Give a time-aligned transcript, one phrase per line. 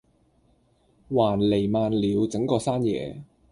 [1.11, 3.21] 還漓漫了整個山野